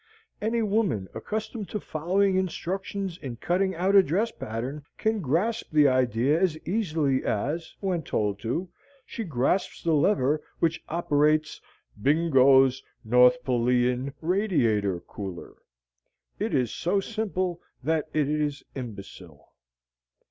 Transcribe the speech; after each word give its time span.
Any 0.41 0.63
woman 0.63 1.07
accustomed 1.13 1.69
to 1.69 1.79
following 1.79 2.35
instructions 2.35 3.19
in 3.19 3.35
cutting 3.35 3.75
out 3.75 3.93
a 3.95 4.01
dress 4.01 4.31
pattern, 4.31 4.83
can 4.97 5.21
grasp 5.21 5.69
the 5.71 5.87
idea 5.87 6.41
as 6.41 6.57
easily 6.67 7.23
as, 7.23 7.75
when 7.81 8.01
told 8.01 8.39
to, 8.39 8.67
she 9.05 9.23
grasps 9.23 9.83
the 9.83 9.93
lever 9.93 10.41
which 10.57 10.83
operates 10.89 11.61
BINGO'S 12.01 12.81
NORTHPOLEAN 13.05 14.15
RADIATOR 14.23 15.01
COOLER. 15.01 15.53
It 16.39 16.55
is 16.55 16.71
so 16.73 16.99
simple 16.99 17.61
that 17.83 18.07
it 18.11 18.27
is 18.27 18.63
imbecile. 18.73 19.53